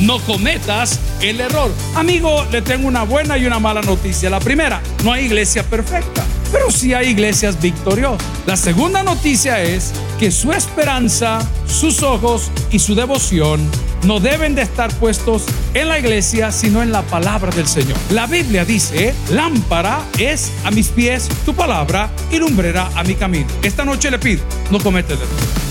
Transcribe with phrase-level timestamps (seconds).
[0.00, 1.72] no cometas el error.
[1.94, 4.30] Amigo, le tengo una buena y una mala noticia.
[4.30, 8.26] La primera, no hay iglesia perfecta, pero sí hay iglesias victoriosas.
[8.46, 13.60] La segunda noticia es que su esperanza, sus ojos y su devoción
[14.04, 15.44] no deben de estar puestos
[15.74, 17.96] en la iglesia, sino en la palabra del Señor.
[18.10, 23.48] La Biblia dice, lámpara es a mis pies tu palabra y lumbrera a mi camino.
[23.62, 25.65] Esta noche le pido, no comete el error.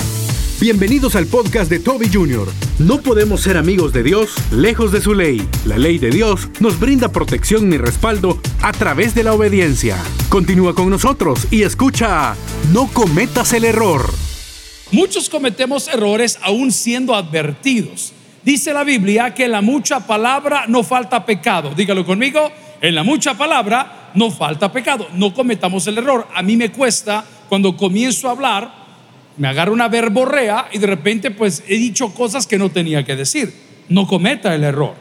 [0.62, 2.48] Bienvenidos al podcast de Toby Jr.
[2.80, 5.46] No podemos ser amigos de Dios lejos de su ley.
[5.66, 9.98] La ley de Dios nos brinda protección y respaldo a través de la obediencia.
[10.30, 12.38] Continúa con nosotros y escucha
[12.72, 14.10] No cometas el error.
[14.94, 18.14] Muchos cometemos errores aún siendo advertidos.
[18.42, 21.74] Dice la Biblia que en la mucha palabra no falta pecado.
[21.76, 22.50] Dígalo conmigo,
[22.80, 25.10] en la mucha palabra no falta pecado.
[25.16, 26.30] No cometamos el error.
[26.34, 28.85] A mí me cuesta cuando comienzo a hablar
[29.38, 33.16] me agarro una verborrea y de repente pues he dicho cosas que no tenía que
[33.16, 33.54] decir.
[33.90, 34.96] No cometa el error.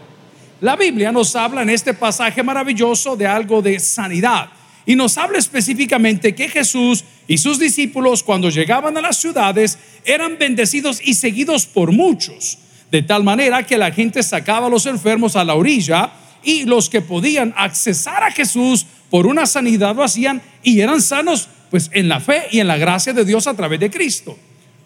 [0.61, 4.48] La Biblia nos habla en este pasaje maravilloso de algo de sanidad
[4.86, 10.37] y nos habla específicamente que Jesús y sus discípulos cuando llegaban a las ciudades eran
[10.39, 12.59] bendecidos y seguidos por muchos,
[12.91, 16.91] de tal manera que la gente sacaba a los enfermos a la orilla y los
[16.91, 22.09] que podían accesar a Jesús por una sanidad lo hacían y eran sanos pues en
[22.09, 24.37] la fe y en la gracia de Dios a través de Cristo.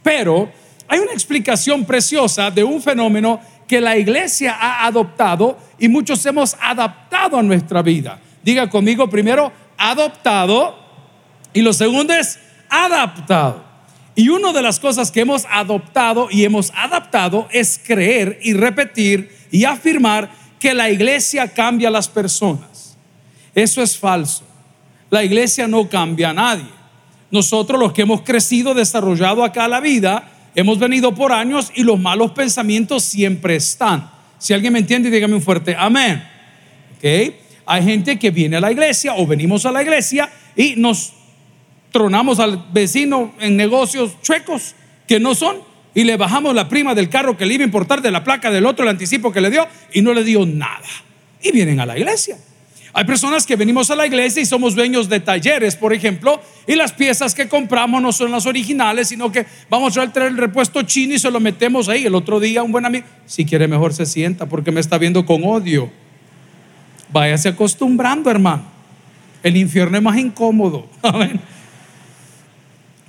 [0.03, 0.51] Pero
[0.89, 6.57] hay una explicación preciosa de un fenómeno que la iglesia ha adoptado y muchos hemos
[6.61, 8.19] adaptado a nuestra vida.
[8.43, 10.79] Diga conmigo primero, adoptado
[11.53, 12.39] y lo segundo es
[12.71, 13.69] adaptado.
[14.15, 19.31] Y una de las cosas que hemos adoptado y hemos adaptado es creer y repetir
[19.53, 22.97] y afirmar que la iglesia cambia a las personas.
[23.55, 24.48] Eso es falso.
[25.11, 26.67] La iglesia no cambia a nadie.
[27.31, 31.99] Nosotros los que hemos crecido, desarrollado acá la vida, hemos venido por años y los
[31.99, 34.11] malos pensamientos siempre están.
[34.39, 36.23] Si alguien me entiende, dígame un fuerte amén.
[36.97, 37.37] ¿Okay?
[37.67, 41.13] Hay gente que viene a la iglesia o venimos a la iglesia y nos
[41.93, 44.75] tronamos al vecino en negocios chuecos
[45.07, 45.57] que no son
[45.95, 48.51] y le bajamos la prima del carro que le iba a importar de la placa
[48.51, 50.87] del otro, el anticipo que le dio y no le dio nada.
[51.43, 52.39] Y vienen a la iglesia.
[52.93, 56.75] Hay personas que venimos a la iglesia y somos dueños de talleres, por ejemplo, y
[56.75, 60.83] las piezas que compramos no son las originales, sino que vamos a traer el repuesto
[60.83, 62.07] chino y se lo metemos ahí.
[62.07, 65.25] El otro día un buen amigo, si quiere mejor se sienta porque me está viendo
[65.27, 65.91] con odio.
[67.11, 68.65] Váyase acostumbrando, hermano.
[69.43, 70.89] El infierno es más incómodo.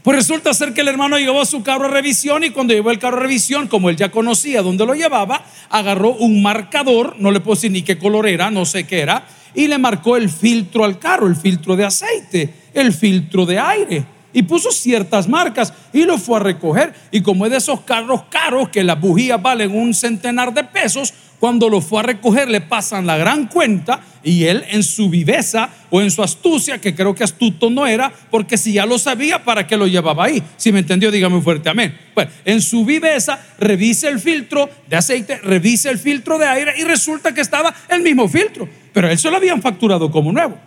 [0.02, 3.00] Pues resulta ser que el hermano llevó su carro a revisión y cuando llevó el
[3.00, 7.42] carro a revisión, como él ya conocía dónde lo llevaba, agarró un marcador, no le
[7.42, 11.00] puse ni qué color era, no sé qué era, y le marcó el filtro al
[11.00, 14.06] carro, el filtro de aceite, el filtro de aire.
[14.32, 16.94] Y puso ciertas marcas y lo fue a recoger.
[17.12, 21.14] Y como es de esos carros caros que las bujías valen un centenar de pesos,
[21.40, 25.70] cuando lo fue a recoger le pasan la gran cuenta y él en su viveza
[25.90, 29.44] o en su astucia, que creo que astuto no era, porque si ya lo sabía,
[29.44, 30.44] ¿para qué lo llevaba ahí?
[30.58, 31.98] Si me entendió, dígame fuerte amén.
[32.14, 36.84] Bueno, en su viveza revise el filtro de aceite, revise el filtro de aire y
[36.84, 40.58] resulta que estaba el mismo filtro, pero él se lo habían facturado como nuevo.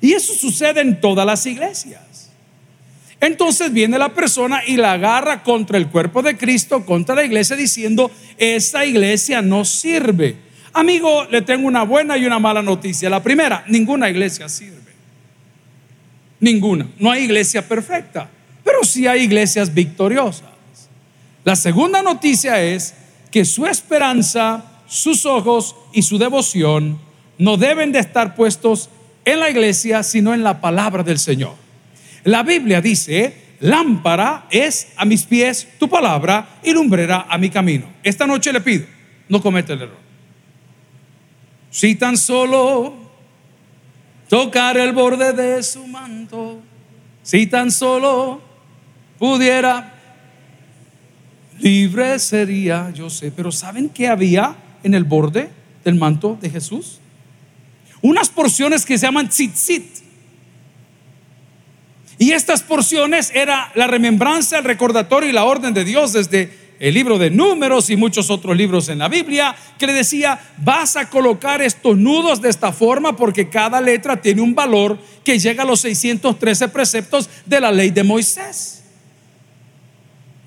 [0.00, 2.30] Y eso sucede en todas las iglesias.
[3.20, 7.56] Entonces viene la persona y la agarra contra el cuerpo de Cristo, contra la iglesia,
[7.56, 10.36] diciendo, esta iglesia no sirve.
[10.74, 13.08] Amigo, le tengo una buena y una mala noticia.
[13.08, 14.76] La primera, ninguna iglesia sirve.
[16.38, 16.86] Ninguna.
[16.98, 18.28] No hay iglesia perfecta,
[18.62, 20.50] pero sí hay iglesias victoriosas.
[21.44, 22.92] La segunda noticia es
[23.30, 26.98] que su esperanza, sus ojos y su devoción
[27.38, 28.90] no deben de estar puestos
[29.24, 31.54] en la iglesia, sino en la palabra del Señor.
[32.24, 37.86] La Biblia dice, lámpara es a mis pies tu palabra y lumbrera a mi camino.
[38.02, 38.86] Esta noche le pido,
[39.28, 40.06] no cometa el error.
[41.70, 42.94] Si tan solo
[44.28, 46.60] tocar el borde de su manto,
[47.22, 48.40] si tan solo
[49.18, 49.94] pudiera,
[51.58, 55.50] libre sería, yo sé, pero ¿saben qué había en el borde
[55.84, 57.00] del manto de Jesús?
[58.02, 59.84] Unas porciones que se llaman tzitzit.
[62.18, 66.94] Y estas porciones era la remembranza, el recordatorio y la orden de Dios desde el
[66.94, 71.08] libro de números y muchos otros libros en la Biblia, que le decía, vas a
[71.08, 75.66] colocar estos nudos de esta forma porque cada letra tiene un valor que llega a
[75.66, 78.82] los 613 preceptos de la ley de Moisés.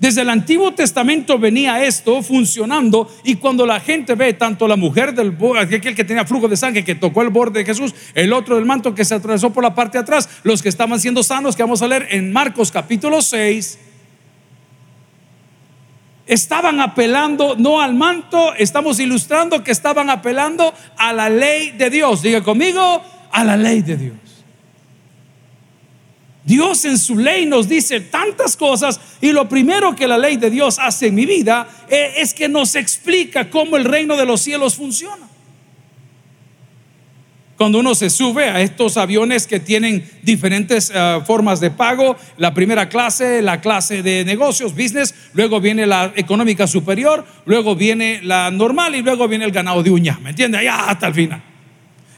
[0.00, 5.14] Desde el Antiguo Testamento venía esto funcionando y cuando la gente ve tanto la mujer
[5.14, 8.56] del aquel que tenía flujo de sangre que tocó el borde de Jesús, el otro
[8.56, 11.54] del manto que se atravesó por la parte de atrás, los que estaban siendo sanos
[11.54, 13.78] que vamos a leer en Marcos capítulo 6,
[16.26, 22.22] estaban apelando no al manto, estamos ilustrando que estaban apelando a la ley de Dios.
[22.22, 24.29] Diga conmigo, a la ley de Dios.
[26.50, 30.50] Dios en su ley nos dice tantas cosas y lo primero que la ley de
[30.50, 34.40] Dios hace en mi vida eh, es que nos explica cómo el reino de los
[34.40, 35.28] cielos funciona.
[37.56, 42.52] Cuando uno se sube a estos aviones que tienen diferentes eh, formas de pago, la
[42.52, 48.50] primera clase, la clase de negocios, business, luego viene la económica superior, luego viene la
[48.50, 50.58] normal y luego viene el ganado de uña, ¿me entiende?
[50.58, 51.44] Allá hasta el final.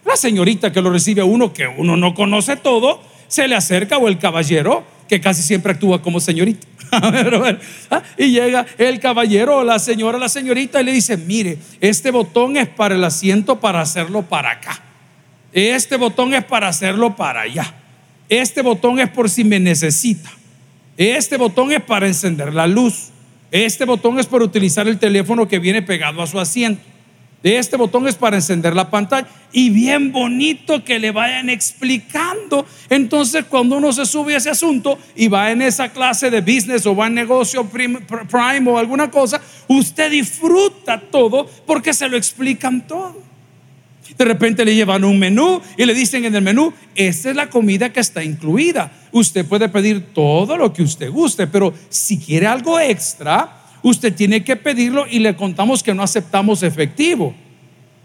[0.06, 3.96] La señorita que lo recibe a uno, que uno no conoce todo, se le acerca
[3.96, 6.66] o el caballero, que casi siempre actúa como señorita.
[7.90, 8.02] ¿ah?
[8.18, 12.58] y llega el caballero o la señora, la señorita y le dice, mire, este botón
[12.58, 14.82] es para el asiento para hacerlo para acá.
[15.50, 17.72] Este botón es para hacerlo para allá.
[18.28, 20.30] Este botón es por si me necesita.
[20.98, 23.12] Este botón es para encender la luz.
[23.50, 26.82] Este botón es para utilizar el teléfono que viene pegado a su asiento.
[27.42, 29.26] Este botón es para encender la pantalla.
[29.52, 32.64] Y bien bonito que le vayan explicando.
[32.88, 36.86] Entonces, cuando uno se sube a ese asunto y va en esa clase de business
[36.86, 38.00] o va en negocio prime,
[38.30, 43.32] prime o alguna cosa, usted disfruta todo porque se lo explican todo.
[44.16, 47.48] De repente le llevan un menú y le dicen en el menú, esta es la
[47.48, 48.92] comida que está incluida.
[49.10, 54.44] Usted puede pedir todo lo que usted guste, pero si quiere algo extra, usted tiene
[54.44, 57.34] que pedirlo y le contamos que no aceptamos efectivo.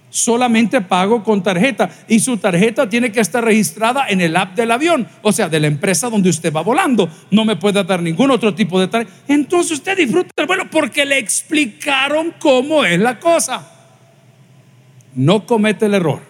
[0.10, 4.72] Solamente pago con tarjeta y su tarjeta tiene que estar registrada en el app del
[4.72, 7.10] avión, o sea, de la empresa donde usted va volando.
[7.30, 9.14] No me puede dar ningún otro tipo de tarjeta.
[9.28, 13.74] Entonces usted disfruta del vuelo porque le explicaron cómo es la cosa
[15.18, 16.22] no comete el error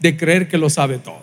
[0.00, 1.22] de creer que lo sabe todo.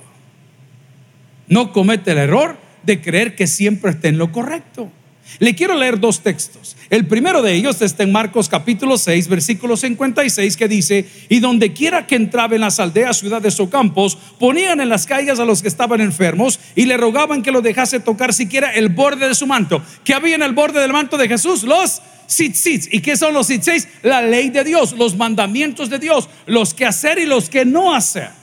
[1.48, 4.92] No comete el error de creer que siempre está en lo correcto.
[5.40, 6.76] Le quiero leer dos textos.
[6.90, 11.74] El primero de ellos está en Marcos capítulo 6, versículo 56, que dice, y donde
[11.74, 15.62] quiera que entraba en las aldeas, ciudades o campos, ponían en las calles a los
[15.62, 19.48] que estaban enfermos y le rogaban que lo dejase tocar siquiera el borde de su
[19.48, 19.82] manto.
[20.04, 21.64] ¿Qué había en el borde del manto de Jesús?
[21.64, 22.02] Los
[22.40, 23.88] ¿Y qué son los tzitzits?
[24.04, 27.94] La ley de Dios, los mandamientos de Dios, los que hacer y los que no
[27.94, 28.41] hacer.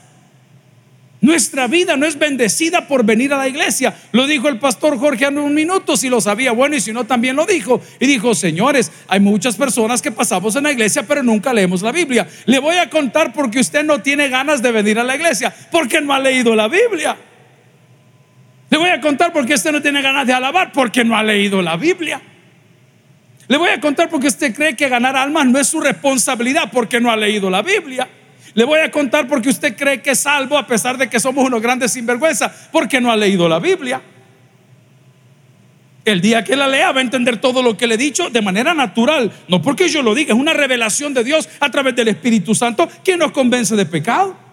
[1.21, 3.93] Nuestra vida no es bendecida por venir a la iglesia.
[4.13, 7.05] Lo dijo el pastor Jorge en un minuto, si lo sabía, bueno, y si no,
[7.05, 7.81] también lo dijo.
[7.99, 11.91] Y dijo, señores, hay muchas personas que pasamos en la iglesia, pero nunca leemos la
[11.91, 12.29] Biblia.
[12.47, 16.01] Le voy a contar porque usted no tiene ganas de venir a la iglesia, porque
[16.01, 17.17] no ha leído la Biblia.
[18.71, 21.63] Le voy a contar porque usted no tiene ganas de alabar, porque no ha leído
[21.63, 22.21] la Biblia.
[23.49, 27.01] Le voy a contar porque usted cree que ganar almas no es su responsabilidad porque
[27.01, 28.07] no ha leído la Biblia.
[28.55, 31.45] Le voy a contar porque usted cree que es salvo a pesar de que somos
[31.45, 34.01] unos grandes sinvergüenza porque no ha leído la Biblia.
[36.05, 38.41] El día que la lea va a entender todo lo que le he dicho de
[38.41, 42.09] manera natural, no porque yo lo diga, es una revelación de Dios a través del
[42.09, 44.48] Espíritu Santo que nos convence de pecado.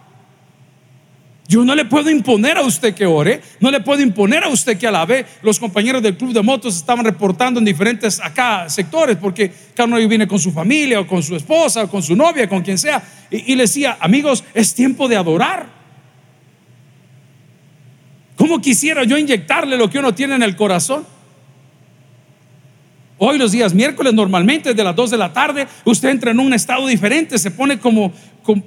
[1.47, 4.77] Yo no le puedo imponer a usted que ore, no le puedo imponer a usted
[4.79, 5.25] que alabe.
[5.43, 10.07] Los compañeros del club de motos estaban reportando en diferentes acá sectores, porque cada uno
[10.07, 13.03] viene con su familia, o con su esposa, o con su novia, con quien sea.
[13.29, 15.67] Y, le decía, amigos, es tiempo de adorar.
[18.35, 21.05] ¿Cómo quisiera yo inyectarle lo que uno tiene en el corazón?
[23.17, 26.53] Hoy los días miércoles normalmente de las 2 de la tarde usted entra en un
[26.53, 28.11] estado diferente, se pone como,
[28.43, 28.61] como,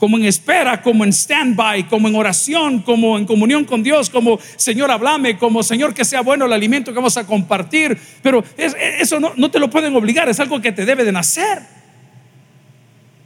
[0.00, 4.40] como en espera, como en stand-by, como en oración, como en comunión con Dios, como
[4.56, 7.98] Señor, hablame, como Señor, que sea bueno el alimento que vamos a compartir.
[8.22, 11.60] Pero eso no, no te lo pueden obligar, es algo que te debe de nacer.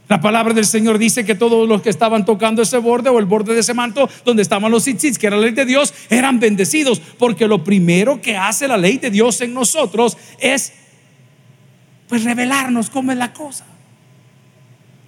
[0.09, 3.25] La palabra del Señor dice que todos los que estaban tocando ese borde o el
[3.25, 6.41] borde de ese manto donde estaban los tzitzits, que era la ley de Dios, eran
[6.41, 10.73] bendecidos, porque lo primero que hace la ley de Dios en nosotros es
[12.09, 13.65] pues revelarnos cómo es la cosa.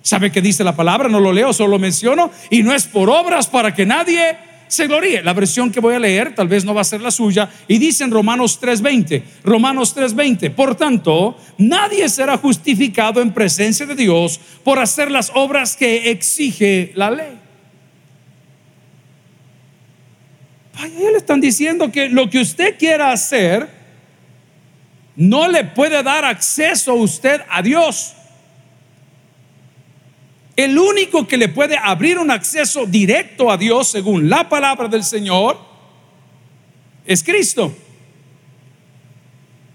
[0.07, 1.09] ¿Sabe qué dice la palabra?
[1.09, 2.31] No lo leo, solo lo menciono.
[2.49, 4.37] Y no es por obras para que nadie
[4.69, 5.21] se gloríe.
[5.21, 7.49] La versión que voy a leer tal vez no va a ser la suya.
[7.67, 13.95] Y dice en Romanos 3:20, Romanos 3:20, por tanto, nadie será justificado en presencia de
[13.95, 17.37] Dios por hacer las obras que exige la ley.
[20.75, 23.67] Ahí le están diciendo que lo que usted quiera hacer
[25.17, 28.13] no le puede dar acceso a usted a Dios.
[30.57, 35.03] El único que le puede abrir un acceso directo a Dios, según la palabra del
[35.03, 35.59] Señor,
[37.05, 37.73] es Cristo.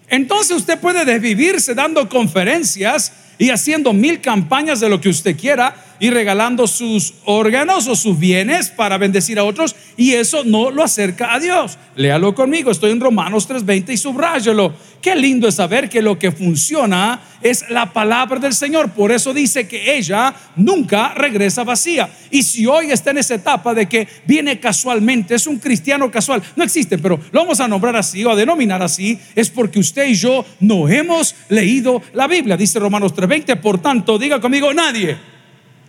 [0.08, 5.91] Entonces usted puede desvivirse dando conferencias y haciendo mil campañas de lo que usted quiera
[6.02, 10.82] y regalando sus órganos o sus bienes para bendecir a otros y eso no lo
[10.82, 11.78] acerca a Dios.
[11.94, 14.74] Léalo conmigo, estoy en Romanos 3:20 y subráyalo.
[15.00, 18.90] Qué lindo es saber que lo que funciona es la palabra del Señor.
[18.90, 22.10] Por eso dice que ella nunca regresa vacía.
[22.32, 26.42] Y si hoy está en esa etapa de que viene casualmente, es un cristiano casual,
[26.56, 30.08] no existe, pero lo vamos a nombrar así o a denominar así, es porque usted
[30.08, 32.56] y yo no hemos leído la Biblia.
[32.56, 35.31] Dice Romanos 3:20, por tanto, diga conmigo, nadie,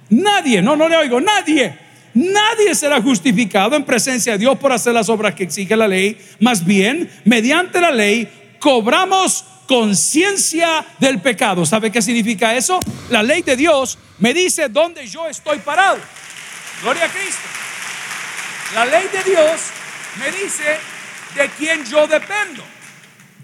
[0.09, 1.83] nadie, no, no le oigo, nadie
[2.13, 6.17] Nadie será justificado en presencia de Dios por hacer las obras que exige la ley.
[6.39, 11.65] Más bien, mediante la ley, cobramos conciencia del pecado.
[11.65, 12.79] ¿Sabe qué significa eso?
[13.09, 15.97] La ley de Dios me dice dónde yo estoy parado.
[16.83, 17.41] Gloria a Cristo.
[18.75, 19.61] La ley de Dios
[20.19, 20.77] me dice
[21.35, 22.63] de quién yo dependo.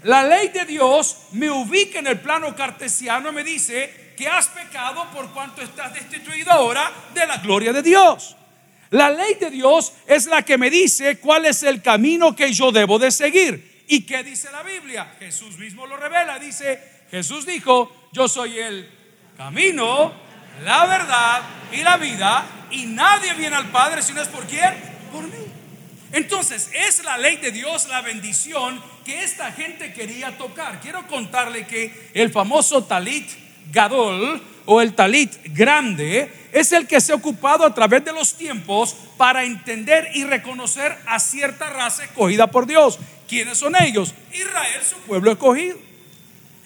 [0.04, 4.48] La ley de Dios me ubica en el plano cartesiano y me dice que has
[4.48, 8.36] pecado por cuanto estás destituido ahora de la gloria de Dios.
[8.90, 12.70] La ley de Dios es la que me dice cuál es el camino que yo
[12.70, 13.82] debo de seguir.
[13.88, 15.14] ¿Y qué dice la Biblia?
[15.18, 16.38] Jesús mismo lo revela.
[16.38, 18.90] Dice, Jesús dijo, yo soy el
[19.38, 20.12] camino,
[20.64, 21.40] la verdad
[21.72, 22.44] y la vida.
[22.72, 24.74] Y nadie viene al Padre si no es por quién?
[25.10, 25.46] Por mí.
[26.12, 30.78] Entonces, es la ley de Dios, la bendición que esta gente quería tocar.
[30.82, 37.12] Quiero contarle que el famoso talit gadol o el talit grande es el que se
[37.12, 42.48] ha ocupado a través de los tiempos para entender y reconocer a cierta raza escogida
[42.48, 42.98] por Dios.
[43.28, 44.14] ¿Quiénes son ellos?
[44.32, 45.78] Israel, su pueblo escogido.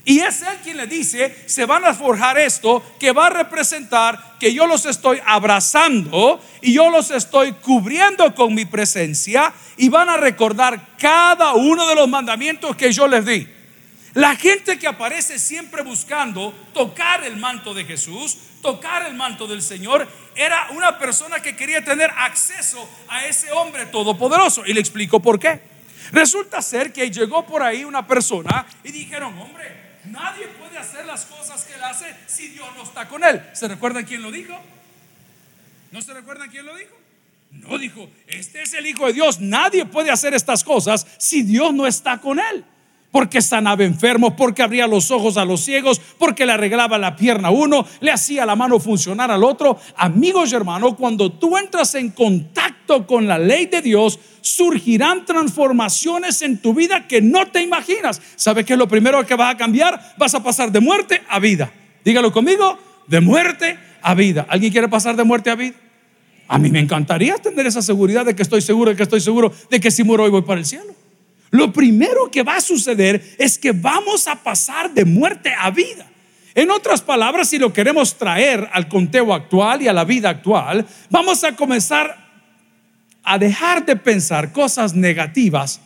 [0.06, 4.36] Y es Él quien le dice, se van a forjar esto que va a representar
[4.38, 10.10] que yo los estoy abrazando y yo los estoy cubriendo con mi presencia y van
[10.10, 13.53] a recordar cada uno de los mandamientos que yo les di.
[14.14, 19.60] La gente que aparece siempre buscando tocar el manto de Jesús, tocar el manto del
[19.60, 24.64] Señor, era una persona que quería tener acceso a ese hombre todopoderoso.
[24.66, 25.60] Y le explico por qué.
[26.12, 31.24] Resulta ser que llegó por ahí una persona y dijeron, hombre, nadie puede hacer las
[31.24, 33.42] cosas que él hace si Dios no está con él.
[33.52, 34.56] ¿Se recuerdan quién lo dijo?
[35.90, 36.94] ¿No se recuerdan quién lo dijo?
[37.50, 41.72] No dijo, este es el Hijo de Dios, nadie puede hacer estas cosas si Dios
[41.72, 42.64] no está con él
[43.14, 47.46] porque sanaba enfermos, porque abría los ojos a los ciegos, porque le arreglaba la pierna
[47.46, 49.78] a uno, le hacía la mano funcionar al otro.
[49.94, 56.42] Amigos y hermanos, cuando tú entras en contacto con la ley de Dios, surgirán transformaciones
[56.42, 58.20] en tu vida que no te imaginas.
[58.34, 60.16] ¿Sabes qué es lo primero que vas a cambiar?
[60.18, 61.72] Vas a pasar de muerte a vida.
[62.04, 64.44] Dígalo conmigo, de muerte a vida.
[64.48, 65.76] ¿Alguien quiere pasar de muerte a vida?
[66.48, 69.52] A mí me encantaría tener esa seguridad de que estoy seguro, de que estoy seguro
[69.70, 71.03] de que si muero hoy voy para el cielo
[71.54, 76.04] lo primero que va a suceder es que vamos a pasar de muerte a vida.
[76.52, 80.84] En otras palabras, si lo queremos traer al conteo actual y a la vida actual,
[81.10, 82.16] vamos a comenzar
[83.22, 85.80] a dejar de pensar cosas negativas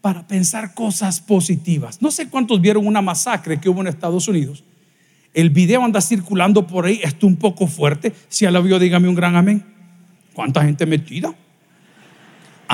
[0.00, 2.00] para pensar cosas positivas.
[2.00, 4.64] No sé cuántos vieron una masacre que hubo en Estados Unidos.
[5.34, 8.14] El video anda circulando por ahí, está un poco fuerte.
[8.30, 9.62] Si ya vio, dígame un gran amén.
[10.32, 11.34] ¿Cuánta gente metida?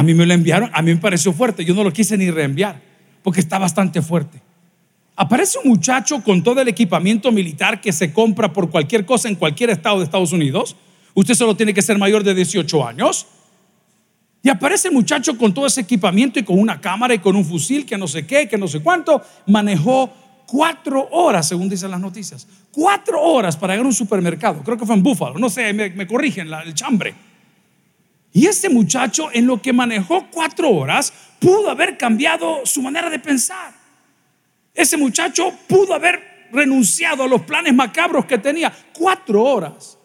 [0.01, 2.31] A mí me lo enviaron, a mí me pareció fuerte, yo no lo quise ni
[2.31, 2.81] reenviar,
[3.23, 4.41] porque está bastante fuerte.
[5.15, 9.35] Aparece un muchacho con todo el equipamiento militar que se compra por cualquier cosa en
[9.35, 10.75] cualquier estado de Estados Unidos.
[11.13, 13.27] Usted solo tiene que ser mayor de 18 años.
[14.43, 17.45] Y aparece el muchacho con todo ese equipamiento y con una cámara y con un
[17.45, 19.21] fusil que no sé qué, que no sé cuánto.
[19.49, 20.11] Manejó
[20.47, 22.49] cuatro horas, según dicen las noticias.
[22.73, 24.63] Cuatro horas para ir a un supermercado.
[24.63, 25.39] Creo que fue en Búfalo.
[25.39, 27.15] No sé, me, corrigen el chambre.
[28.33, 33.19] Y ese muchacho en lo que manejó cuatro horas pudo haber cambiado su manera de
[33.19, 33.73] pensar.
[34.75, 39.99] Ese muchacho pudo haber renunciado a los planes macabros que tenía cuatro horas.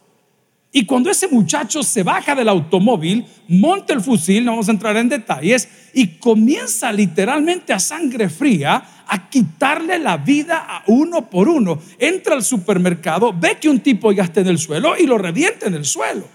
[0.72, 4.98] Y cuando ese muchacho se baja del automóvil, monta el fusil, no vamos a entrar
[4.98, 11.48] en detalles, y comienza literalmente a sangre fría a quitarle la vida a uno por
[11.48, 11.80] uno.
[11.98, 15.68] Entra al supermercado, ve que un tipo ya está en el suelo y lo revienta
[15.68, 16.28] en el suelo.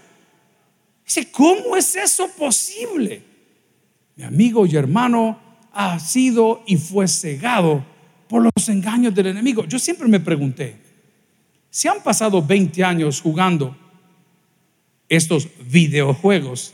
[1.31, 3.23] ¿Cómo es eso posible?
[4.15, 5.39] Mi amigo y hermano
[5.73, 7.83] ha sido y fue cegado
[8.27, 9.65] por los engaños del enemigo.
[9.65, 10.77] Yo siempre me pregunté,
[11.69, 13.75] si han pasado 20 años jugando
[15.09, 16.73] estos videojuegos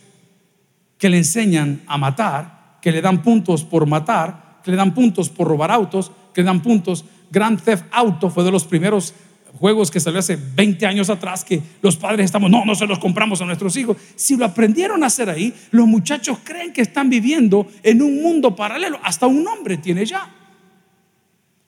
[0.98, 5.30] que le enseñan a matar, que le dan puntos por matar, que le dan puntos
[5.30, 9.14] por robar autos, que le dan puntos, Grand Theft Auto fue de los primeros
[9.60, 13.00] juegos que salió hace 20 años atrás que los padres estamos, no, no se los
[13.00, 13.98] compramos a nuestros hijos.
[14.16, 18.56] Si lo aprendieron a hacer ahí, los muchachos creen que están viviendo en un mundo
[18.56, 19.00] paralelo.
[19.04, 20.34] Hasta un nombre tiene ya.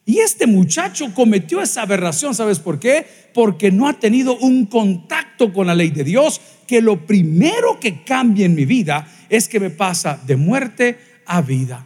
[0.05, 3.05] Y este muchacho cometió esa aberración, ¿sabes por qué?
[3.31, 8.03] Porque no ha tenido un contacto con la ley de Dios, que lo primero que
[8.03, 11.85] cambia en mi vida es que me pasa de muerte a vida.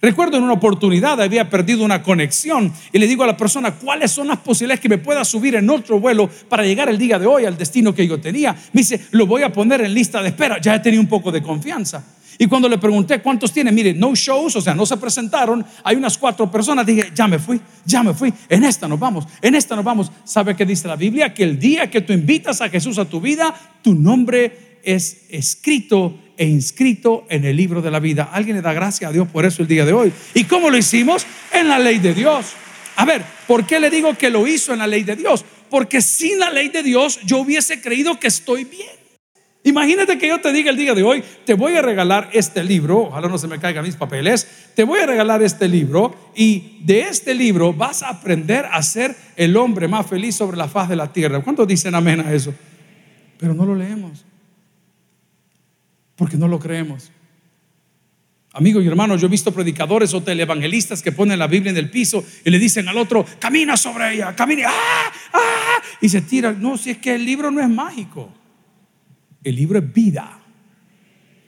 [0.00, 4.10] Recuerdo en una oportunidad había perdido una conexión y le digo a la persona cuáles
[4.10, 7.26] son las posibilidades que me pueda subir en otro vuelo para llegar el día de
[7.26, 8.54] hoy al destino que yo tenía.
[8.72, 10.60] Me dice, lo voy a poner en lista de espera.
[10.60, 12.04] Ya tenido un poco de confianza.
[12.38, 15.96] Y cuando le pregunté cuántos tiene, mire, no shows, o sea, no se presentaron, hay
[15.96, 19.54] unas cuatro personas, dije, ya me fui, ya me fui, en esta nos vamos, en
[19.54, 20.10] esta nos vamos.
[20.24, 21.32] ¿Sabe qué dice la Biblia?
[21.32, 26.18] Que el día que tú invitas a Jesús a tu vida, tu nombre es escrito
[26.36, 28.30] e inscrito en el libro de la vida.
[28.32, 30.12] Alguien le da gracias a Dios por eso el día de hoy.
[30.34, 31.26] ¿Y cómo lo hicimos?
[31.52, 32.52] En la ley de Dios.
[32.96, 35.44] A ver, ¿por qué le digo que lo hizo en la ley de Dios?
[35.70, 39.04] Porque sin la ley de Dios yo hubiese creído que estoy bien.
[39.66, 43.04] Imagínate que yo te diga el día de hoy, te voy a regalar este libro,
[43.04, 47.00] ojalá no se me caigan mis papeles, te voy a regalar este libro y de
[47.00, 50.96] este libro vas a aprender a ser el hombre más feliz sobre la faz de
[50.96, 51.40] la tierra.
[51.40, 52.52] ¿Cuántos dicen amén a eso?
[53.38, 54.26] Pero no lo leemos
[56.16, 57.10] porque no lo creemos.
[58.52, 61.90] Amigos y hermanos, yo he visto predicadores o televangelistas que ponen la Biblia en el
[61.90, 65.12] piso y le dicen al otro, camina sobre ella, camina, ¡ah!
[65.32, 65.82] ¡ah!
[66.00, 66.52] y se tira.
[66.52, 68.32] No, si es que el libro no es mágico,
[69.42, 70.40] el libro es vida.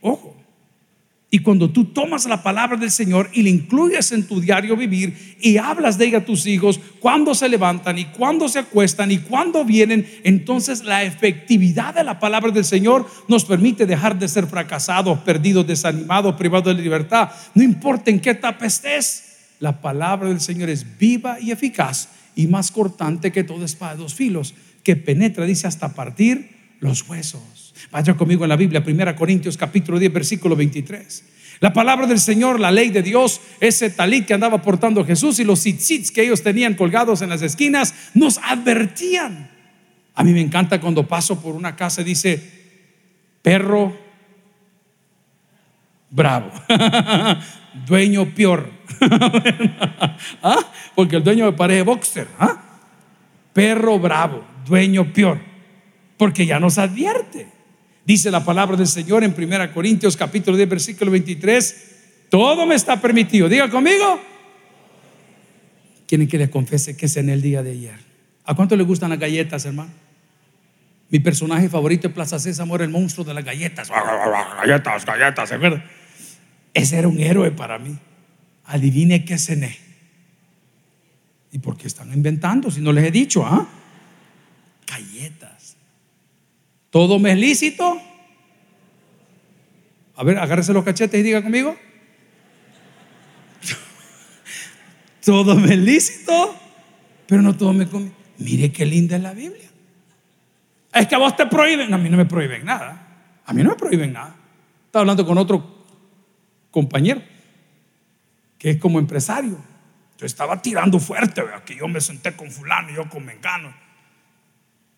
[0.01, 0.37] Ojo.
[1.37, 5.37] Y cuando tú tomas la palabra del Señor y la incluyes en tu diario vivir
[5.39, 9.19] y hablas de ella a tus hijos, cuando se levantan y cuando se acuestan y
[9.19, 14.47] cuando vienen, entonces la efectividad de la palabra del Señor nos permite dejar de ser
[14.47, 17.29] fracasados, perdidos, desanimados, privados de libertad.
[17.55, 22.47] No importa en qué etapa estés, la palabra del Señor es viva y eficaz y
[22.47, 26.49] más cortante que toda espada de dos filos, que penetra, dice, hasta partir
[26.81, 27.56] los huesos
[27.91, 31.25] Vaya conmigo en la Biblia, 1 Corintios capítulo 10, versículo 23.
[31.61, 35.45] La palabra del Señor, la ley de Dios, ese talit que andaba portando Jesús y
[35.45, 39.51] los tzitzits que ellos tenían colgados en las esquinas, nos advertían.
[40.15, 42.43] A mí me encanta cuando paso por una casa y dice,
[43.43, 43.97] perro
[46.11, 46.51] bravo,
[47.87, 48.71] dueño peor.
[50.43, 50.59] ¿Ah?
[50.95, 52.29] Porque el dueño me parece boxer.
[52.39, 52.63] ¿ah?
[53.53, 55.41] Perro bravo, dueño peor.
[56.17, 57.56] Porque ya nos advierte.
[58.07, 63.01] Dice la palabra del Señor en 1 Corintios capítulo 10 versículo 23, todo me está
[63.01, 63.49] permitido.
[63.49, 64.21] Diga conmigo.
[66.07, 67.99] ¿Quieren que le confese que es en el día de ayer?
[68.45, 69.91] ¿A cuánto le gustan las galletas, hermano?
[71.09, 73.89] Mi personaje favorito en Plaza Sésamo era el monstruo de las galletas.
[73.91, 75.83] Galletas, galletas, ¿se
[76.75, 77.99] Ese era un héroe para mí.
[78.67, 79.77] Adivine qué cené.
[81.51, 83.45] ¿Y por qué están inventando si no les he dicho?
[83.45, 83.67] ¿ah?
[84.87, 85.77] Galletas.
[86.97, 88.01] ¿Todo me es lícito?
[90.17, 91.77] A ver, agárrese los cachetes y diga conmigo.
[95.23, 96.57] todo me es lícito,
[97.27, 98.17] pero no todo me conviene.
[98.39, 99.69] Mire qué linda es la Biblia.
[100.95, 101.93] Es que a vos te prohíben.
[101.93, 103.43] a mí no me prohíben nada.
[103.45, 104.35] A mí no me prohíben nada.
[104.87, 105.85] Estaba hablando con otro
[106.71, 107.21] compañero
[108.57, 109.59] que es como empresario.
[110.17, 113.86] Yo estaba tirando fuerte, que yo me senté con fulano y yo con mengano.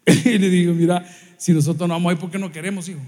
[0.25, 1.05] Y le digo, mira,
[1.37, 3.01] si nosotros no vamos ahí porque no queremos, hijo.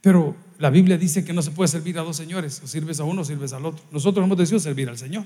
[0.00, 3.04] Pero la Biblia dice que no se puede servir a dos señores, o sirves a
[3.04, 3.84] uno o sirves al otro.
[3.90, 5.24] Nosotros hemos decidido servir al Señor.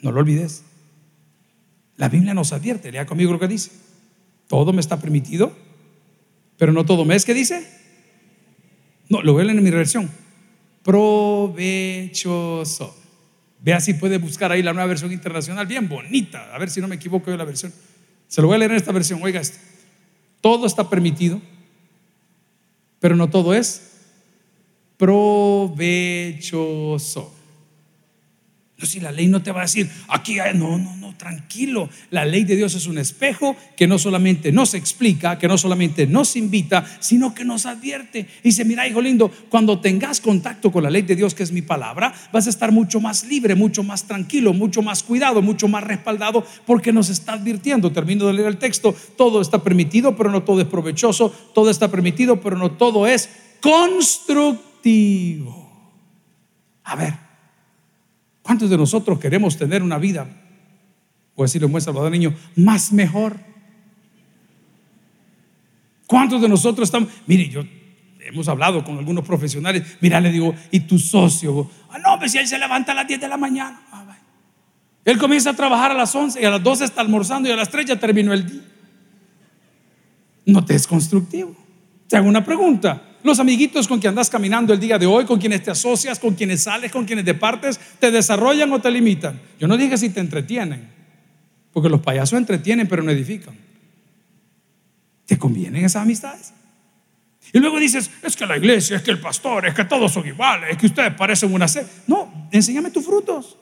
[0.00, 0.62] No lo olvides.
[1.96, 3.72] La Biblia nos advierte, lea conmigo lo que dice.
[4.48, 5.52] Todo me está permitido,
[6.56, 7.68] pero no todo me es que dice.
[9.08, 10.08] No, lo veo en mi versión.
[10.84, 11.56] Provechoso.
[13.60, 16.54] Vea si puede buscar ahí la nueva versión internacional, bien bonita.
[16.54, 17.72] A ver si no me equivoco yo la versión.
[18.28, 19.22] Se lo voy a leer en esta versión.
[19.22, 19.58] Oiga esto.
[20.40, 21.40] Todo está permitido,
[23.00, 23.92] pero no todo es
[24.96, 25.76] provechoso.
[28.78, 31.88] No, si la ley no te va a decir, aquí, no, no, no, tranquilo.
[32.10, 36.06] La ley de Dios es un espejo que no solamente nos explica, que no solamente
[36.06, 38.26] nos invita, sino que nos advierte.
[38.42, 41.52] Y dice, mira, hijo lindo, cuando tengas contacto con la ley de Dios, que es
[41.52, 45.68] mi palabra, vas a estar mucho más libre, mucho más tranquilo, mucho más cuidado, mucho
[45.68, 47.92] más respaldado, porque nos está advirtiendo.
[47.92, 51.90] Termino de leer el texto, todo está permitido, pero no todo es provechoso, todo está
[51.90, 53.30] permitido, pero no todo es
[53.62, 55.64] constructivo.
[56.84, 57.25] A ver.
[58.46, 60.28] ¿Cuántos de nosotros queremos tener una vida,
[61.34, 63.40] o decirlo muy salvadoreño, más mejor?
[66.06, 67.08] ¿Cuántos de nosotros estamos?
[67.26, 67.64] Mire, yo
[68.20, 69.82] hemos hablado con algunos profesionales.
[70.00, 71.68] Mira, le digo, ¿y tu socio?
[71.90, 73.82] Ah, no, pues si él se levanta a las 10 de la mañana.
[73.90, 74.16] Ah,
[75.04, 77.56] él comienza a trabajar a las 11 y a las 12 está almorzando y a
[77.56, 78.62] las 3 ya terminó el día.
[80.44, 81.56] No te es constructivo.
[82.06, 83.15] Te hago una pregunta.
[83.26, 86.36] Los amiguitos con quien andas caminando el día de hoy, con quienes te asocias, con
[86.36, 89.40] quienes sales, con quienes departes, ¿te desarrollan o te limitan?
[89.58, 90.88] Yo no dije si te entretienen,
[91.72, 93.56] porque los payasos entretienen pero no edifican.
[95.24, 96.52] ¿Te convienen esas amistades?
[97.52, 100.24] Y luego dices, es que la iglesia, es que el pastor, es que todos son
[100.24, 101.84] iguales, es que ustedes parecen una sed.
[102.06, 103.56] No, enséñame tus frutos.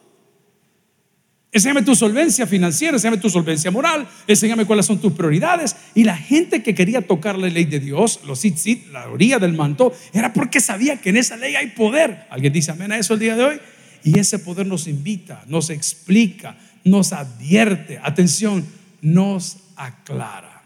[1.54, 5.76] Enséñame tu solvencia financiera, enséñame tu solvencia moral, enséñame cuáles son tus prioridades.
[5.94, 9.52] Y la gente que quería tocar la ley de Dios, los tzitzit, la orilla del
[9.52, 12.26] manto, era porque sabía que en esa ley hay poder.
[12.28, 13.60] ¿Alguien dice amén a eso el día de hoy?
[14.02, 18.66] Y ese poder nos invita, nos explica, nos advierte, atención,
[19.00, 20.60] nos aclara.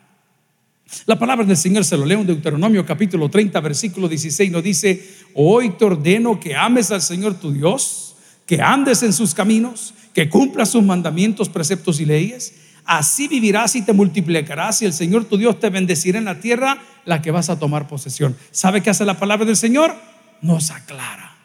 [1.05, 5.07] La palabra del Señor se lo leo en Deuteronomio capítulo 30, versículo 16, nos dice,
[5.35, 10.29] hoy te ordeno que ames al Señor tu Dios, que andes en sus caminos que
[10.29, 12.53] cumplas sus mandamientos, preceptos y leyes.
[12.85, 16.83] Así vivirás y te multiplicarás y el Señor tu Dios te bendecirá en la tierra
[17.05, 18.37] la que vas a tomar posesión.
[18.51, 19.95] ¿Sabe qué hace la palabra del Señor?
[20.43, 21.37] Nos aclara.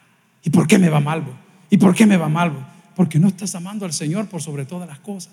[0.42, 1.22] ¿Y por qué me va mal?
[1.70, 2.66] ¿Y por qué me va mal?
[2.96, 5.32] Porque no estás amando al Señor por sobre todas las cosas.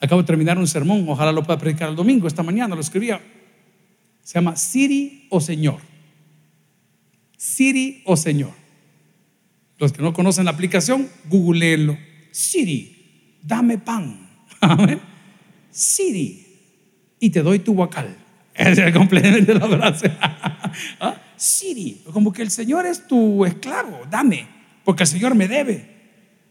[0.00, 3.20] Acabo de terminar un sermón, ojalá lo pueda predicar el domingo, esta mañana lo escribía.
[4.24, 5.78] Se llama Siri o Señor.
[7.36, 8.65] Siri o Señor.
[9.78, 11.98] Los que no conocen la aplicación, googleenlo.
[12.30, 14.28] Siri, dame pan.
[15.70, 16.46] Siri,
[17.20, 18.16] y te doy tu guacal.
[18.54, 20.12] Es el complemento de la frase.
[21.00, 21.20] ¿Ah?
[21.36, 24.46] Siri, como que el Señor es tu esclavo, dame,
[24.84, 25.94] porque el Señor me debe.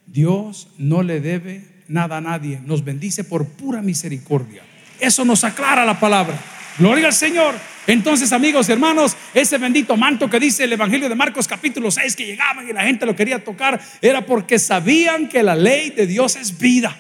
[0.05, 4.61] Dios no le debe nada a nadie, nos bendice por pura misericordia.
[4.99, 6.39] Eso nos aclara la palabra.
[6.77, 7.55] Gloria al Señor.
[7.87, 12.15] Entonces, amigos y hermanos, ese bendito manto que dice el Evangelio de Marcos capítulo 6
[12.15, 16.07] que llegaban y la gente lo quería tocar era porque sabían que la ley de
[16.07, 16.97] Dios es vida.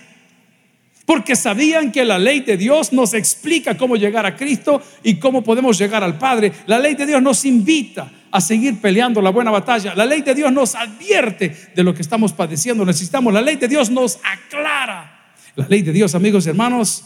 [1.05, 5.43] Porque sabían que la ley de Dios nos explica cómo llegar a Cristo y cómo
[5.43, 6.51] podemos llegar al Padre.
[6.65, 9.93] La ley de Dios nos invita a seguir peleando la buena batalla.
[9.93, 12.83] La ley de Dios nos advierte de lo que estamos padeciendo.
[12.85, 13.31] Necesitamos.
[13.31, 15.33] La ley de Dios nos aclara.
[15.55, 17.03] La ley de Dios, amigos y hermanos,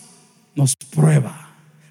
[0.56, 1.49] nos prueba.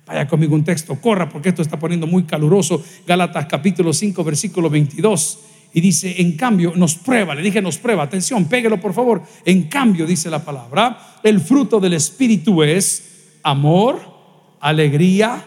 [0.08, 2.82] Vaya conmigo un texto, corra porque esto está poniendo muy caluroso.
[3.06, 5.38] Gálatas capítulo 5, versículo 22.
[5.74, 9.22] Y dice, en cambio, nos prueba, le dije nos prueba, atención, péguelo por favor.
[9.44, 14.00] En cambio, dice la palabra, el fruto del Espíritu es amor,
[14.60, 15.44] alegría,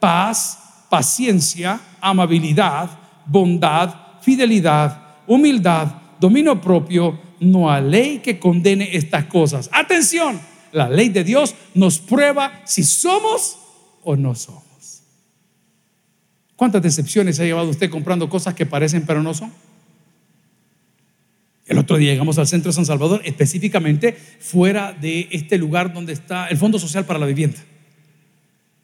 [0.00, 2.88] paz, paciencia, amabilidad,
[3.26, 7.20] bondad, fidelidad, humildad, dominio propio.
[7.40, 9.68] No hay ley que condene estas cosas.
[9.70, 10.40] Atención,
[10.72, 13.58] la ley de Dios nos prueba si somos
[14.04, 15.02] o no somos.
[16.56, 19.52] ¿Cuántas decepciones ha llevado usted comprando cosas que parecen pero no son?
[21.66, 26.14] El otro día llegamos al centro de San Salvador, específicamente fuera de este lugar donde
[26.14, 27.58] está el Fondo Social para la Vivienda.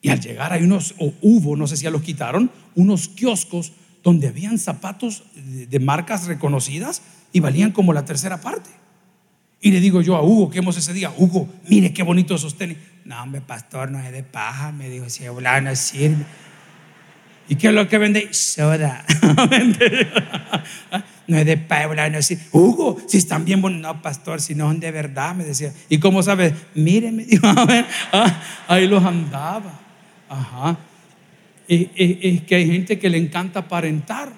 [0.02, 3.72] Y al llegar hay unos, o hubo, no sé si ya los quitaron, unos kioscos
[4.02, 7.00] donde habían zapatos de, marcas reconocidas
[7.32, 8.68] y valían como la tercera parte.
[9.64, 12.58] Y le digo yo a Hugo, que hemos ese día, Hugo, mire qué bonito esos
[12.58, 12.76] tenis.
[13.06, 16.22] No, hombre, pastor, no es de paja, me dijo, si no sirve.
[17.48, 18.28] ¿Y qué es lo que vende?
[18.34, 19.06] Soda.
[21.26, 22.42] no es de paja, no sirve.
[22.52, 23.94] Hugo, si están bien bonitos.
[23.94, 25.72] No, pastor, si no son de verdad, me decía.
[25.88, 26.52] ¿Y cómo sabes?
[26.74, 27.46] Mire, me dijo,
[28.12, 29.80] ah, ahí los andaba.
[30.28, 30.76] Ajá.
[31.66, 34.30] es que hay gente que le encanta aparentar,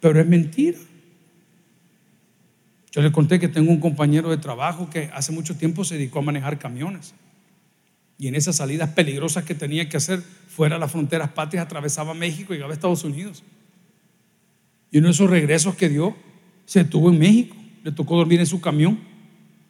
[0.00, 0.78] pero es mentira.
[2.90, 6.20] Yo le conté que tengo un compañero de trabajo que hace mucho tiempo se dedicó
[6.20, 7.14] a manejar camiones.
[8.18, 12.14] Y en esas salidas peligrosas que tenía que hacer fuera de las fronteras patrias, atravesaba
[12.14, 13.44] México y llegaba a Estados Unidos.
[14.90, 16.16] Y uno de esos regresos que dio,
[16.64, 17.54] se tuvo en México.
[17.84, 18.98] Le tocó dormir en su camión.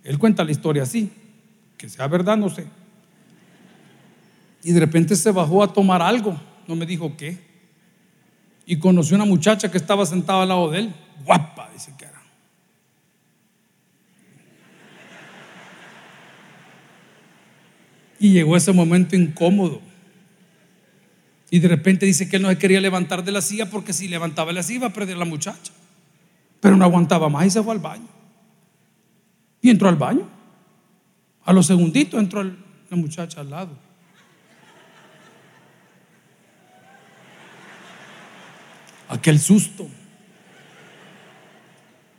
[0.02, 1.10] Él cuenta la historia así.
[1.76, 2.66] Que sea verdad, no sé.
[4.62, 6.40] Y de repente se bajó a tomar algo.
[6.66, 7.38] No me dijo qué.
[8.64, 10.94] Y conoció una muchacha que estaba sentada al lado de él.
[11.24, 12.18] Guapa, dice que era.
[18.18, 19.80] Y llegó ese momento incómodo.
[21.50, 24.08] Y de repente dice que él no se quería levantar de la silla porque si
[24.08, 25.72] levantaba la silla iba a perder la muchacha.
[26.60, 28.08] Pero no aguantaba más y se fue al baño.
[29.62, 30.28] Y entró al baño.
[31.44, 33.70] A los segunditos entró la muchacha al lado.
[39.08, 39.88] Aquel susto.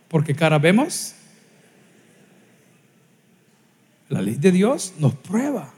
[0.08, 1.14] Porque cara vemos.
[4.08, 5.72] La ley de Dios nos prueba.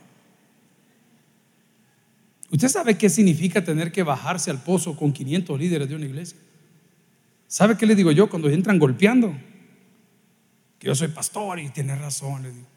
[2.51, 6.37] ¿Usted sabe qué significa tener que bajarse al pozo con 500 líderes de una iglesia?
[7.47, 9.33] ¿Sabe qué le digo yo cuando entran golpeando?
[10.77, 12.43] Que yo soy pastor y tiene razón.
[12.43, 12.67] Le digo,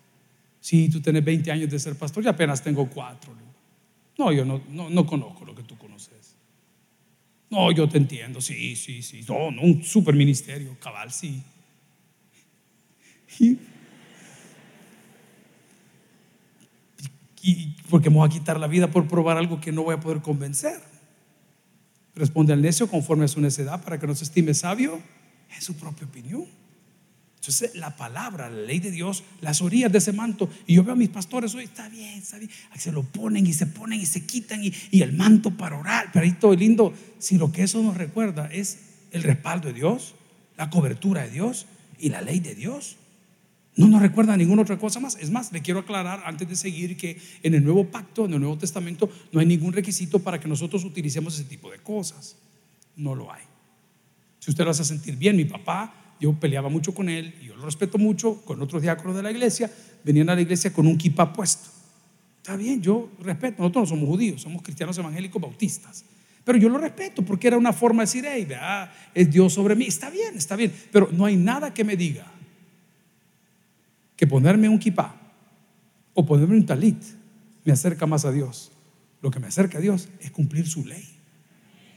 [0.61, 3.33] sí, tú tienes 20 años de ser pastor y apenas tengo cuatro.
[4.17, 6.37] No, yo no conozco lo que tú conoces.
[7.51, 9.25] No, yo te entiendo, sí, sí, sí.
[9.29, 11.43] No, no, un super ministerio, cabal, sí.
[17.47, 19.95] Y, y porque me voy a quitar la vida por probar algo que no voy
[19.95, 20.81] a poder convencer.
[22.17, 25.01] Responde al necio conforme a su necedad para que no se estime sabio
[25.55, 26.45] en su propia opinión.
[27.37, 30.95] Entonces, la palabra, la ley de Dios, las orillas de ese manto, y yo veo
[30.95, 34.07] a mis pastores hoy, está bien, está bien, se lo ponen y se ponen y
[34.07, 36.93] se quitan y, y el manto para orar, pero ahí todo lindo.
[37.21, 38.81] Si lo que eso nos recuerda es
[39.13, 40.17] el respaldo de Dios,
[40.57, 41.67] la cobertura de Dios
[42.01, 42.97] y la ley de Dios.
[43.77, 45.17] No nos recuerda ninguna otra cosa más.
[45.21, 48.41] Es más, le quiero aclarar antes de seguir que en el Nuevo Pacto, en el
[48.41, 52.37] Nuevo Testamento, no hay ningún requisito para que nosotros utilicemos ese tipo de cosas.
[52.97, 53.43] No lo hay.
[54.39, 57.57] Si usted lo hace sentir bien, mi papá yo peleaba mucho con él, y yo
[57.57, 59.71] lo respeto mucho, con otros diáconos de la iglesia,
[60.05, 61.69] venían a la iglesia con un kippah puesto.
[62.37, 66.05] Está bien, yo respeto, nosotros no somos judíos, somos cristianos evangélicos bautistas.
[66.45, 69.75] Pero yo lo respeto porque era una forma de decir, hey, vea, es Dios sobre
[69.75, 69.87] mí.
[69.87, 70.73] Está bien, está bien.
[70.93, 72.34] Pero no hay nada que me diga
[74.17, 75.15] que ponerme un kippah
[76.15, 77.03] o ponerme un talit
[77.65, 78.71] me acerca más a Dios.
[79.23, 81.09] Lo que me acerca a Dios es cumplir su ley.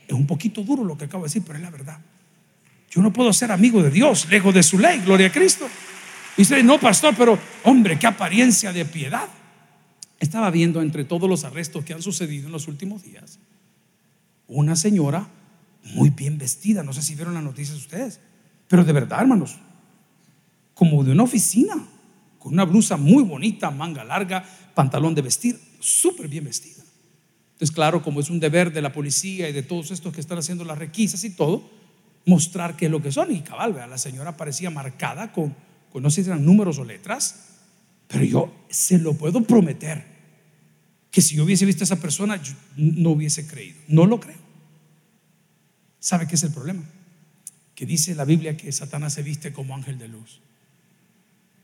[0.07, 1.99] Es un poquito duro lo que acabo de decir, pero es la verdad.
[2.89, 5.67] Yo no puedo ser amigo de Dios, lejos de su ley, gloria a Cristo.
[6.37, 9.27] Y dice, no, pastor, pero hombre, qué apariencia de piedad.
[10.19, 13.39] Estaba viendo entre todos los arrestos que han sucedido en los últimos días,
[14.47, 15.27] una señora
[15.93, 18.19] muy bien vestida, no sé si vieron las noticias ustedes,
[18.67, 19.57] pero de verdad, hermanos,
[20.73, 21.75] como de una oficina,
[22.47, 26.83] una blusa muy bonita, manga larga, pantalón de vestir, súper bien vestida.
[27.53, 30.37] Entonces, claro, como es un deber de la policía y de todos estos que están
[30.37, 31.67] haciendo las requisas y todo,
[32.25, 33.31] mostrar qué es lo que son.
[33.35, 35.55] Y cabal, la señora parecía marcada con,
[35.91, 37.47] con, no sé si eran números o letras,
[38.07, 40.05] pero yo se lo puedo prometer
[41.09, 42.39] que si yo hubiese visto a esa persona,
[42.75, 43.79] no hubiese creído.
[43.87, 44.37] No lo creo.
[45.99, 46.83] ¿Sabe qué es el problema?
[47.73, 50.41] Que dice la Biblia que Satanás se viste como ángel de luz.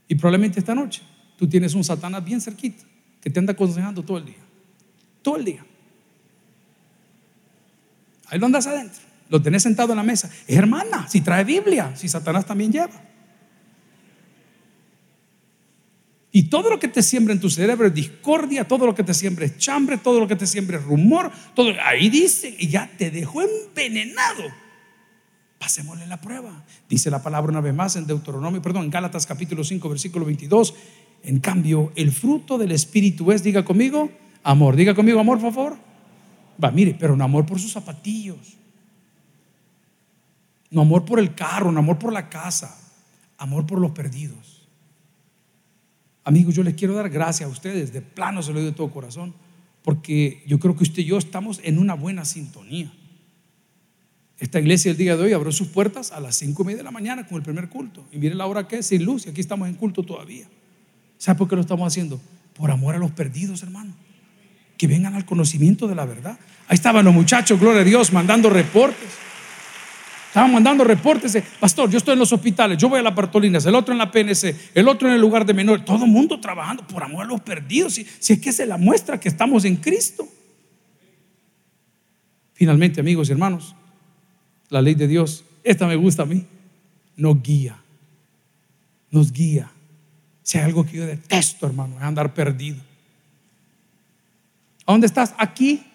[0.08, 1.02] Y probablemente esta noche
[1.38, 2.84] tú tienes un Satanás bien cerquita
[3.22, 4.44] que te anda aconsejando todo el día.
[5.22, 5.66] Todo el día.
[8.28, 10.30] Ahí lo andas adentro lo tenés sentado en la mesa.
[10.48, 13.02] Es hermana, si trae Biblia, si Satanás también lleva.
[16.32, 19.16] Y todo lo que te siembra en tu cerebro es discordia, todo lo que te
[19.16, 22.92] siembra es chambre, todo lo que te siembra es rumor, todo ahí dice y ya
[22.96, 24.44] te dejó envenenado.
[25.64, 26.62] Pasémosle la prueba.
[26.90, 30.76] Dice la palabra una vez más en Deuteronomio, perdón, en Gálatas capítulo 5, versículo 22.
[31.24, 34.12] En cambio, el fruto del Espíritu es, diga conmigo,
[34.44, 34.76] amor.
[34.76, 35.78] Diga conmigo, amor, por favor.
[36.62, 38.58] Va, mire, pero un amor por sus zapatillos
[40.70, 42.78] no amor por el carro, no amor por la casa,
[43.38, 44.68] amor por los perdidos.
[46.26, 48.90] Amigos, yo les quiero dar gracias a ustedes, de plano se lo digo de todo
[48.90, 49.34] corazón,
[49.82, 52.92] porque yo creo que usted y yo estamos en una buena sintonía.
[54.40, 56.84] Esta iglesia el día de hoy abrió sus puertas a las cinco y media de
[56.84, 58.06] la mañana con el primer culto.
[58.12, 60.48] Y miren la hora que es, sin luz, y aquí estamos en culto todavía.
[61.18, 62.20] ¿Sabe por qué lo estamos haciendo?
[62.54, 63.94] Por amor a los perdidos, hermano.
[64.78, 66.38] Que vengan al conocimiento de la verdad.
[66.68, 69.10] Ahí estaban los muchachos, gloria a Dios, mandando reportes.
[70.28, 73.68] Estaban mandando reportes de, pastor, yo estoy en los hospitales, yo voy a las Bartolinas,
[73.68, 76.40] el otro en la PNC, el otro en el lugar de menor, todo el mundo
[76.40, 79.64] trabajando por amor a los perdidos, si, si es que se la muestra que estamos
[79.64, 80.28] en Cristo.
[82.54, 83.76] Finalmente, amigos y hermanos,
[84.74, 86.48] la ley de Dios, esta me gusta a mí,
[87.16, 87.80] nos guía,
[89.12, 89.70] nos guía.
[90.42, 92.82] Si hay algo que yo detesto, hermano, es andar perdido.
[94.88, 95.36] ¿A dónde estás?
[95.38, 95.86] Aquí.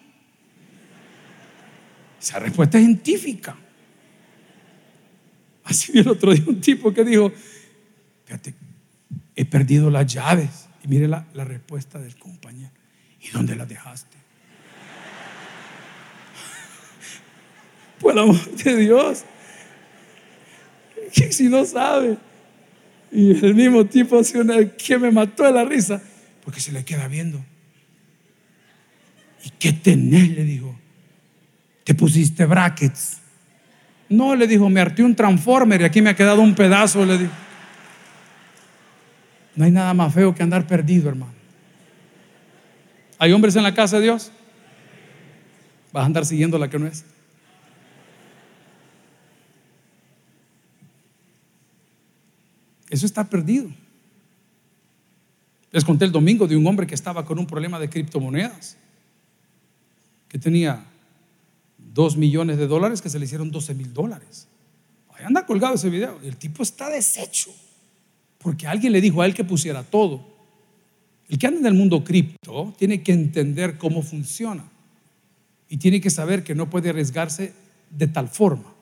[2.21, 3.57] Esa respuesta es científica.
[5.65, 7.33] Así vi el otro día un tipo que dijo,
[8.23, 8.53] fíjate,
[9.35, 10.69] he perdido las llaves.
[10.85, 12.71] Y mire la, la respuesta del compañero.
[13.19, 14.18] ¿Y dónde las dejaste?
[17.99, 19.23] Por el amor de Dios.
[21.31, 22.17] Si no sabe.
[23.11, 26.01] Y el mismo tipo hace una que me mató de la risa.
[26.43, 27.43] Porque se le queda viendo.
[29.43, 30.29] ¿Y qué tenés?
[30.29, 30.77] Le dijo.
[31.83, 33.17] Te pusiste brackets.
[34.09, 37.17] No, le dijo, me harté un transformer y aquí me ha quedado un pedazo, le
[37.17, 37.31] dijo.
[39.55, 41.33] No hay nada más feo que andar perdido, hermano.
[43.19, 44.31] ¿Hay hombres en la casa de Dios?
[45.91, 47.03] Vas a andar siguiendo la que no es.
[52.89, 53.69] Eso está perdido.
[55.71, 58.77] Les conté el domingo de un hombre que estaba con un problema de criptomonedas,
[60.27, 60.83] que tenía
[61.93, 64.47] dos millones de dólares que se le hicieron 12 mil dólares.
[65.13, 66.19] Ahí anda colgado ese video.
[66.23, 67.51] El tipo está deshecho.
[68.39, 70.25] Porque alguien le dijo a él que pusiera todo.
[71.27, 74.63] El que anda en el mundo cripto tiene que entender cómo funciona.
[75.67, 77.53] Y tiene que saber que no puede arriesgarse
[77.91, 78.73] de tal forma.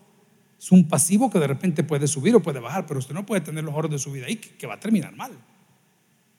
[0.60, 3.42] Es un pasivo que de repente puede subir o puede bajar, pero usted no puede
[3.42, 5.32] tener los ahorros de su vida ahí, que va a terminar mal.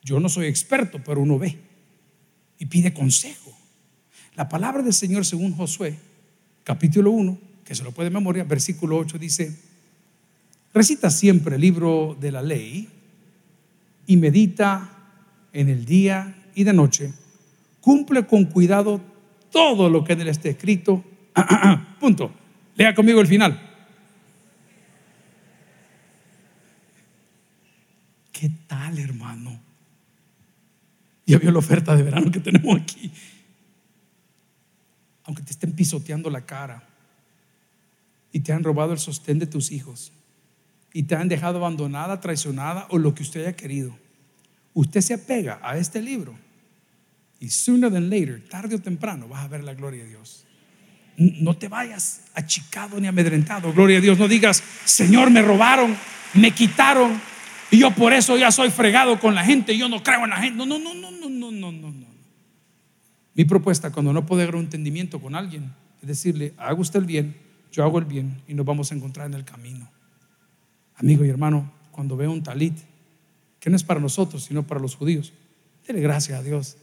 [0.03, 1.59] Yo no soy experto, pero uno ve
[2.59, 3.57] y pide consejo.
[4.35, 5.97] La palabra del Señor según Josué,
[6.65, 9.57] capítulo 1, que se lo puede de memoria, versículo 8 dice,
[10.73, 12.89] recita siempre el libro de la ley
[14.07, 14.91] y medita
[15.53, 17.13] en el día y de noche,
[17.81, 19.01] cumple con cuidado
[19.51, 21.05] todo lo que en él esté escrito.
[22.01, 22.33] Punto.
[22.77, 23.68] Lea conmigo el final.
[28.39, 29.59] ¿Qué tal, hermano?
[31.27, 33.11] Ya vio la oferta de verano que tenemos aquí.
[35.25, 36.89] Aunque te estén pisoteando la cara
[38.31, 40.13] y te han robado el sostén de tus hijos
[40.93, 43.99] y te han dejado abandonada, traicionada o lo que usted haya querido,
[44.73, 46.39] usted se apega a este libro
[47.41, 50.45] y sooner than later, tarde o temprano, vas a ver la gloria de Dios.
[51.17, 54.17] No te vayas achicado ni amedrentado, gloria a Dios.
[54.17, 55.97] No digas, Señor, me robaron,
[56.35, 57.21] me quitaron
[57.71, 60.37] y yo por eso ya soy fregado con la gente, yo no creo en la
[60.37, 60.57] gente.
[60.57, 62.07] No, no, no, no, no, no, no, no.
[63.35, 67.37] Mi propuesta cuando no puedo un entendimiento con alguien es decirle, haga usted el bien,
[67.73, 69.89] yo hago el bien y nos vamos a encontrar en el camino.
[70.97, 72.77] Amigo y hermano, cuando veo un talit,
[73.61, 75.33] que no es para nosotros, sino para los judíos,
[75.87, 76.77] dele gracias a Dios.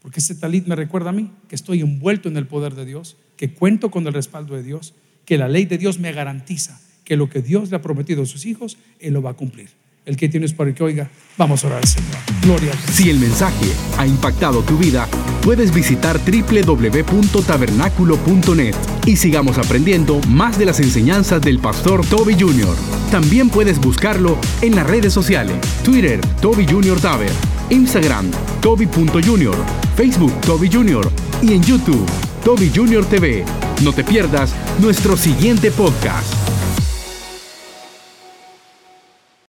[0.00, 3.16] Porque ese talit me recuerda a mí que estoy envuelto en el poder de Dios,
[3.36, 4.94] que cuento con el respaldo de Dios,
[5.24, 8.26] que la ley de Dios me garantiza que lo que Dios le ha prometido a
[8.26, 9.70] sus hijos, Él lo va a cumplir.
[10.04, 12.10] El que tienes para que oiga, vamos a orar al Señor.
[12.42, 12.90] Gloria a Dios.
[12.92, 13.66] Si el mensaje
[13.96, 15.08] ha impactado tu vida,
[15.42, 18.74] puedes visitar www.tabernaculo.net
[19.06, 22.76] y sigamos aprendiendo más de las enseñanzas del pastor Toby Jr.
[23.10, 27.00] También puedes buscarlo en las redes sociales, Twitter, Toby Jr.
[27.00, 27.32] Taber,
[27.70, 29.56] Instagram, Toby.Jr.,
[29.96, 31.10] Facebook, Toby Jr.
[31.42, 32.06] y en YouTube,
[32.44, 33.04] Toby Jr.
[33.06, 33.44] TV.
[33.82, 36.32] No te pierdas nuestro siguiente podcast.